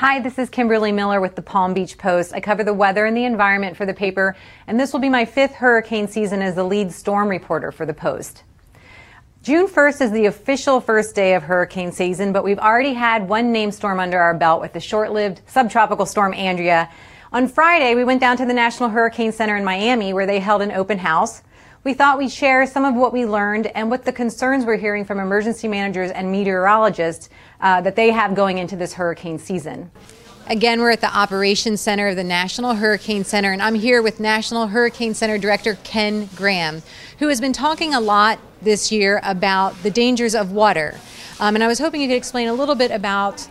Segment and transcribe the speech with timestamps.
[0.00, 2.34] Hi, this is Kimberly Miller with the Palm Beach Post.
[2.34, 5.24] I cover the weather and the environment for the paper, and this will be my
[5.24, 8.42] fifth hurricane season as the lead storm reporter for the Post.
[9.42, 13.52] June 1st is the official first day of hurricane season, but we've already had one
[13.52, 16.90] named storm under our belt with the short lived subtropical storm Andrea.
[17.32, 20.60] On Friday, we went down to the National Hurricane Center in Miami where they held
[20.60, 21.40] an open house.
[21.86, 25.04] We thought we'd share some of what we learned and what the concerns we're hearing
[25.04, 27.28] from emergency managers and meteorologists
[27.60, 29.92] uh, that they have going into this hurricane season.
[30.48, 34.18] Again, we're at the Operations Center of the National Hurricane Center, and I'm here with
[34.18, 36.82] National Hurricane Center Director Ken Graham,
[37.20, 40.98] who has been talking a lot this year about the dangers of water.
[41.38, 43.46] Um, and I was hoping you could explain a little bit about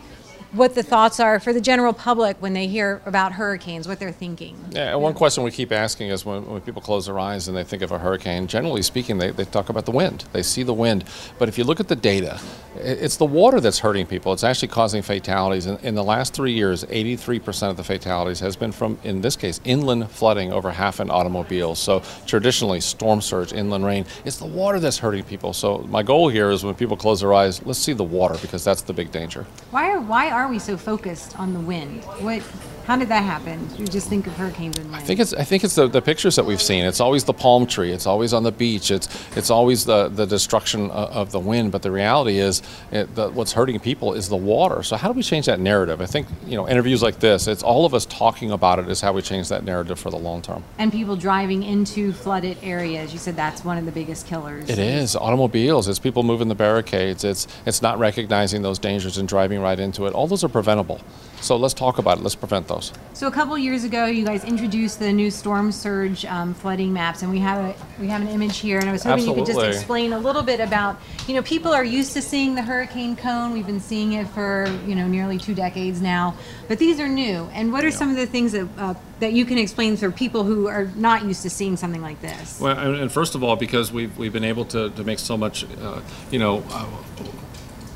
[0.56, 4.10] what the thoughts are for the general public when they hear about hurricanes, what they're
[4.10, 4.56] thinking.
[4.70, 7.62] Yeah, one question we keep asking is when, when, people close their eyes and they
[7.62, 10.24] think of a hurricane, generally speaking, they, they talk about the wind.
[10.32, 11.04] They see the wind.
[11.38, 12.40] But if you look at the data,
[12.76, 14.32] it's the water that's hurting people.
[14.32, 15.66] It's actually causing fatalities.
[15.66, 19.36] In, in the last three years, 83% of the fatalities has been from, in this
[19.36, 21.78] case, inland flooding over half in automobiles.
[21.78, 25.52] So traditionally, storm surge, inland rain, it's the water that's hurting people.
[25.52, 28.64] So my goal here is when people close their eyes, let's see the water because
[28.64, 29.46] that's the big danger.
[29.70, 32.04] Why are, why are we so focused on the wind?
[32.04, 32.42] What
[32.86, 33.68] how did that happen?
[33.76, 35.02] You just think of hurricanes and wind.
[35.02, 36.84] I think it's I think it's the, the pictures that we've seen.
[36.84, 37.90] It's always the palm tree.
[37.90, 38.92] It's always on the beach.
[38.92, 41.72] It's it's always the, the destruction of, of the wind.
[41.72, 42.62] But the reality is,
[42.92, 44.84] it, the, what's hurting people is the water.
[44.84, 46.00] So how do we change that narrative?
[46.00, 47.48] I think you know interviews like this.
[47.48, 50.18] It's all of us talking about it is how we change that narrative for the
[50.18, 50.62] long term.
[50.78, 53.12] And people driving into flooded areas.
[53.12, 54.70] You said that's one of the biggest killers.
[54.70, 55.88] It is automobiles.
[55.88, 57.24] It's people moving the barricades.
[57.24, 60.12] It's it's not recognizing those dangers and driving right into it.
[60.12, 61.00] All those are preventable.
[61.40, 62.22] So let's talk about it.
[62.22, 62.92] Let's prevent those.
[63.12, 67.22] So a couple years ago, you guys introduced the new storm surge um, flooding maps,
[67.22, 68.78] and we have a we have an image here.
[68.78, 69.40] And I was hoping Absolutely.
[69.40, 72.54] you could just explain a little bit about you know people are used to seeing
[72.54, 73.52] the hurricane cone.
[73.52, 76.34] We've been seeing it for you know nearly two decades now,
[76.68, 77.48] but these are new.
[77.52, 77.96] And what are yeah.
[77.96, 81.24] some of the things that uh, that you can explain for people who are not
[81.24, 82.60] used to seeing something like this?
[82.60, 85.64] Well, and first of all, because we've we've been able to, to make so much,
[85.80, 86.00] uh,
[86.30, 86.64] you know.
[86.70, 86.86] Uh,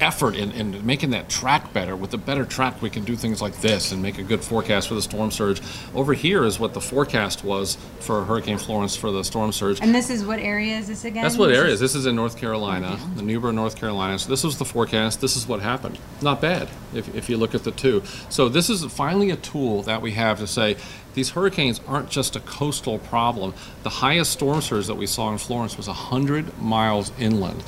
[0.01, 1.95] effort in, in making that track better.
[1.95, 4.89] With a better track, we can do things like this and make a good forecast
[4.89, 5.61] for the storm surge.
[5.95, 9.81] Over here is what the forecast was for Hurricane Florence for the storm surge.
[9.81, 11.23] And this is what area is this again?
[11.23, 11.81] That's what area is.
[11.81, 13.15] This is in North Carolina, okay.
[13.17, 14.19] the New Bern, North Carolina.
[14.19, 15.21] So this was the forecast.
[15.21, 15.99] This is what happened.
[16.23, 18.03] Not bad if, if you look at the two.
[18.29, 20.77] So this is finally a tool that we have to say,
[21.15, 23.55] these hurricanes aren't just a coastal problem.
[23.83, 27.63] The highest storm surge that we saw in Florence was 100 miles inland.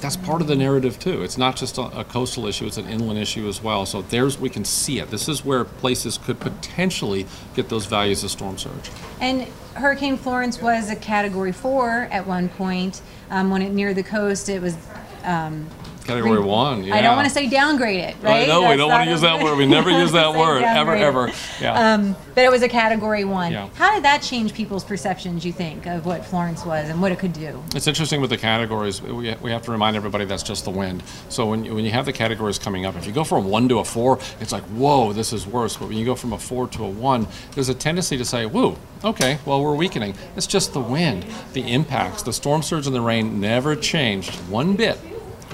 [0.00, 1.22] That's part of the narrative too.
[1.22, 3.86] It's not just a, a, coastal issue, it's an inland issue as well.
[3.86, 5.10] So there's we can see it.
[5.10, 8.90] This is where places could potentially get those values of storm surge.
[9.20, 9.42] And
[9.74, 13.02] Hurricane Florence was a category 4 at one point.
[13.30, 14.76] Um, when it neared the coast, it was
[15.24, 15.66] um,
[16.06, 16.84] Category one.
[16.84, 16.94] Yeah.
[16.94, 18.46] I don't want to say downgrade it, right?
[18.46, 19.56] No, we don't want to use that word.
[19.66, 21.32] We never use that word ever, ever.
[21.60, 21.94] Yeah.
[21.94, 23.50] Um, but it was a category one.
[23.50, 23.68] Yeah.
[23.74, 25.44] How did that change people's perceptions?
[25.44, 27.62] You think of what Florence was and what it could do?
[27.74, 29.00] It's interesting with the categories.
[29.00, 31.02] We, we have to remind everybody that's just the wind.
[31.30, 33.68] So when you, when you have the categories coming up, if you go from one
[33.70, 35.76] to a four, it's like whoa, this is worse.
[35.76, 38.46] But when you go from a four to a one, there's a tendency to say,
[38.46, 40.14] whoa, okay, well we're weakening.
[40.36, 44.76] It's just the wind, the impacts, the storm surge and the rain never changed one
[44.76, 44.98] bit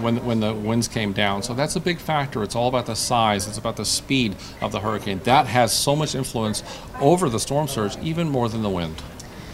[0.00, 1.42] when, when the winds came down.
[1.42, 2.42] So that's a big factor.
[2.42, 5.20] It's all about the size, it's about the speed of the hurricane.
[5.24, 6.62] That has so much influence
[7.00, 9.02] over the storm surge, even more than the wind.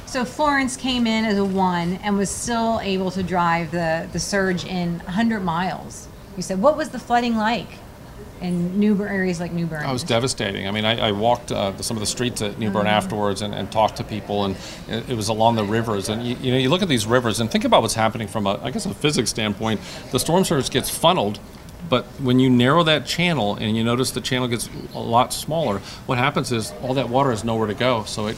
[0.06, 4.19] So Florence came in as a one and was still able to drive the, the
[4.19, 6.09] surge in 100 miles.
[6.37, 7.69] You said, what was the flooding like?
[8.40, 9.84] In New Bern areas like New Bern?
[9.84, 10.68] Oh, it was devastating.
[10.68, 12.94] I mean, I, I walked uh, some of the streets at New Bern mm-hmm.
[12.94, 14.56] afterwards and, and, talked to people, and
[14.88, 16.08] it, it, was along the rivers.
[16.08, 18.46] And you, you, know, you look at these rivers and think about what's happening from
[18.46, 19.80] a, I guess, a physics standpoint.
[20.12, 21.40] The storm surge gets funneled.
[21.88, 25.78] But when you narrow that channel and you notice the channel gets a lot smaller,
[26.06, 28.36] what happens is all that water has nowhere to go, so it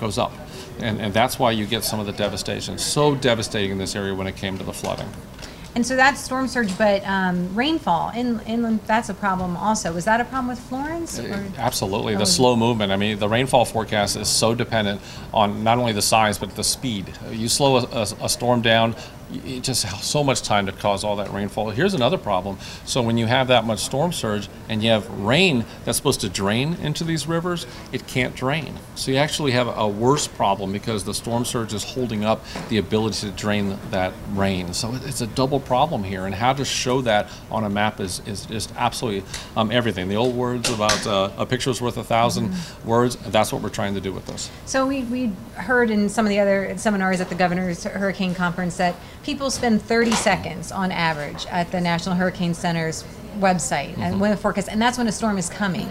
[0.00, 0.32] goes up.
[0.78, 2.78] And, and that's why you get some of the devastation.
[2.78, 5.08] So devastating in this area when it came to the flooding.
[5.76, 9.92] And so that's storm surge, but um, rainfall in inland that's a problem also.
[9.92, 11.18] Was that a problem with Florence?
[11.18, 11.44] Or?
[11.58, 12.92] Absolutely, the slow movement.
[12.92, 15.02] I mean, the rainfall forecast is so dependent
[15.34, 17.12] on not only the size but the speed.
[17.30, 18.96] You slow a, a, a storm down,
[19.32, 21.70] it just so much time to cause all that rainfall.
[21.70, 22.58] Here's another problem.
[22.84, 26.28] So when you have that much storm surge and you have rain that's supposed to
[26.28, 28.78] drain into these rivers, it can't drain.
[28.94, 32.78] So you actually have a worse problem because the storm surge is holding up the
[32.78, 34.72] ability to drain that rain.
[34.74, 36.26] So it's a double problem here.
[36.26, 40.08] And how to show that on a map is, is just absolutely um, everything.
[40.08, 42.88] The old words about uh, a picture is worth a 1000 mm-hmm.
[42.88, 44.50] words, that's what we're trying to do with this.
[44.66, 48.76] So we, we heard in some of the other seminars at the Governor's Hurricane Conference
[48.76, 48.94] that
[49.26, 53.02] people spend 30 seconds on average at the National Hurricane Center's
[53.40, 54.02] website mm-hmm.
[54.02, 55.88] and when the forecast, and that's when a storm is coming.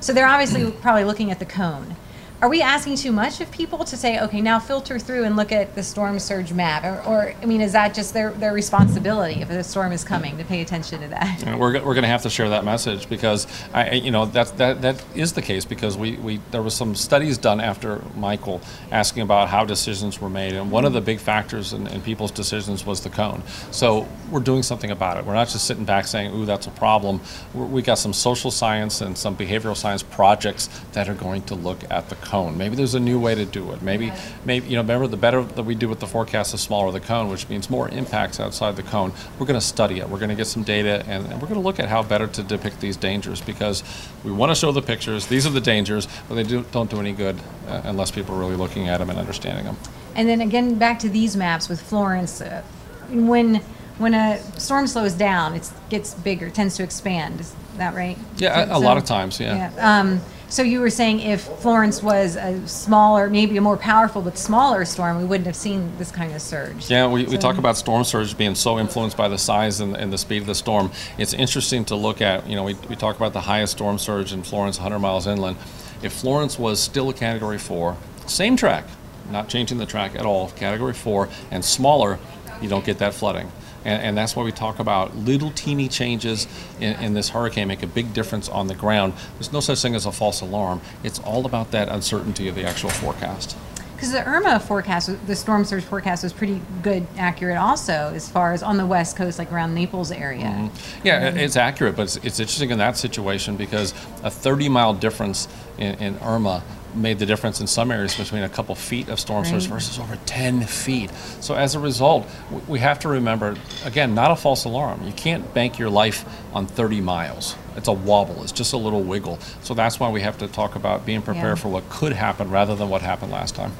[0.00, 1.94] So they're obviously probably looking at the cone.
[2.42, 5.52] Are we asking too much of people to say, okay, now filter through and look
[5.52, 6.82] at the storm surge map?
[6.82, 10.36] Or, or I mean, is that just their, their responsibility if a storm is coming
[10.38, 11.44] to pay attention to that?
[11.56, 14.82] We're, we're going to have to share that message because I, you know that that
[14.82, 18.60] that is the case because we, we there was some studies done after Michael
[18.90, 22.32] asking about how decisions were made and one of the big factors in, in people's
[22.32, 23.44] decisions was the cone.
[23.70, 25.24] So we're doing something about it.
[25.24, 27.20] We're not just sitting back saying, "Ooh, that's a problem."
[27.54, 31.54] We're, we got some social science and some behavioral science projects that are going to
[31.54, 32.31] look at the cone.
[32.32, 33.82] Maybe there's a new way to do it.
[33.82, 34.10] Maybe
[34.44, 37.00] maybe you know remember the better that we do with the forecast, the smaller the
[37.00, 39.12] cone, which means more impacts outside the cone.
[39.38, 40.08] We're going to study it.
[40.08, 42.26] We're going to get some data and, and we're going to look at how better
[42.26, 43.82] to depict these dangers because
[44.24, 45.26] we want to show the pictures.
[45.26, 47.36] These are the dangers, but they do, don't do any good
[47.68, 49.76] uh, unless people are really looking at them and understanding them.
[50.14, 52.62] And then again, back to these maps with Florence, uh,
[53.10, 53.56] when
[53.98, 57.40] when a storm slows down, it gets bigger, tends to expand.
[57.40, 58.16] Is that right?
[58.38, 59.70] Yeah, So- a, a lot of times, yeah.
[59.76, 60.00] Yeah.
[60.00, 60.20] Um,
[60.52, 64.84] so you were saying if Florence was a smaller, maybe a more powerful but smaller
[64.84, 66.90] storm, we wouldn't have seen this kind of surge.
[66.90, 69.96] Yeah, we, we So- talk about storm surge being so influenced by the size and,
[69.96, 70.90] and the speed of the storm.
[71.16, 74.34] It's interesting to look at, you know, we, we talk about the highest storm surge
[74.34, 75.56] in Florence, 100 miles inland.
[76.02, 77.96] If Florence was still a category four,
[78.26, 78.84] same track,
[79.30, 82.18] not changing the track at all, category four, and smaller,
[82.60, 83.50] you don't get that flooding.
[83.84, 86.46] And, and that's why we talk about little teeny changes
[86.80, 89.14] in, in this hurricane make a big difference on the ground.
[89.34, 90.80] There's no such thing as a false alarm.
[91.02, 93.56] It's all about that uncertainty of the actual forecast.
[93.94, 98.52] Because the Irma forecast, the storm surge forecast, was pretty good, accurate also, as far
[98.52, 100.42] as on the west coast, like around Naples area.
[100.46, 101.06] Mm-hmm.
[101.06, 103.94] Yeah, it- it's accurate, but it's, it's interesting in that situation because
[104.24, 105.46] a 30 mile difference
[105.78, 106.64] in, in Irma
[106.94, 110.16] made the difference in some areas between a couple feet of storm surge versus over
[110.26, 111.10] 10 feet.
[111.40, 112.28] So as a result,
[112.68, 115.02] we have to remember, again, not a false alarm.
[115.04, 116.24] You can't bank your life
[116.54, 117.56] on 30 miles.
[117.76, 118.42] It's a wobble.
[118.42, 119.38] It's just a little wiggle.
[119.62, 121.62] So that's why we have to talk about being prepared Yeah.
[121.62, 123.72] for what could happen rather than what happened last time.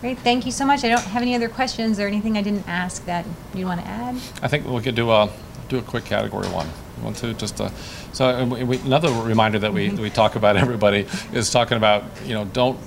[0.00, 0.82] Great, thank you so much.
[0.84, 3.86] I don't have any other questions or anything I didn't ask that you want to
[3.86, 4.16] add.
[4.42, 5.28] I think we could do a
[5.68, 6.66] do a quick category one.
[7.02, 7.34] Want to?
[7.34, 7.70] Just uh,
[8.12, 12.34] so we, we, another reminder that we, we talk about everybody is talking about you
[12.34, 12.78] know don't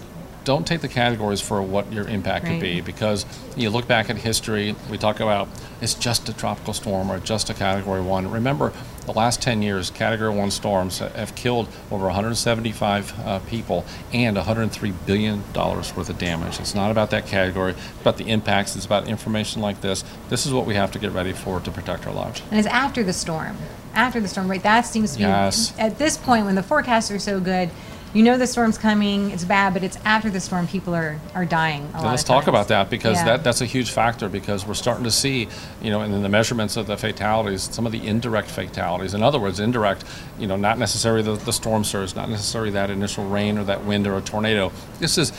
[0.44, 3.25] don't take the categories for what your impact could be because
[3.56, 5.48] you look back at history we talk about
[5.81, 8.74] it's just a tropical storm or just a category one remember
[9.06, 14.92] the last 10 years category one storms have killed over 175 uh, people and 103
[15.06, 18.86] billion dollars worth of damage it's not about that category it's about the impacts it's
[18.86, 22.06] about information like this this is what we have to get ready for to protect
[22.06, 23.57] our lives And it's after the storm.
[23.96, 24.63] After the storm, right?
[24.63, 25.72] That seems to be Yes.
[25.78, 27.69] at this point when the forecasts are so good.
[28.13, 29.31] You know the storm's coming.
[29.31, 30.68] It's bad, but it's after the storm.
[30.68, 31.89] People are are dying.
[31.95, 33.25] A lot let's talk about that because Yeah.
[33.25, 35.48] that, that's a huge factor because we're starting to see,
[35.81, 39.15] you know, in the measurements of the fatalities, some of the indirect fatalities.
[39.15, 40.04] In other words, indirect,
[40.38, 43.83] you know, not necessarily the, the storm surge, not necessarily that initial rain or that
[43.83, 44.71] wind or a tornado.
[45.00, 45.33] This is,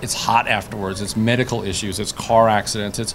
[0.00, 1.00] it's hot afterwards.
[1.00, 1.98] It's medical issues.
[1.98, 3.00] It's car accidents.
[3.00, 3.14] It's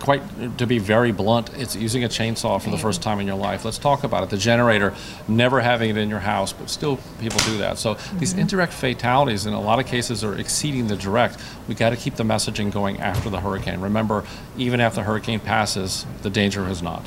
[0.00, 3.36] quite, to be very blunt, it's using a chainsaw for the first time in your
[3.36, 3.64] life.
[3.64, 4.30] Let's talk about it.
[4.30, 4.94] The generator,
[5.28, 7.78] never having it in your house, but still people do that.
[7.78, 8.40] So these mm-hmm.
[8.40, 11.38] indirect fatalities in a lot of cases are exceeding the direct.
[11.68, 13.80] We got to keep the messaging going after the hurricane.
[13.80, 14.24] Remember,
[14.56, 17.04] even after the hurricane passes, the danger has not.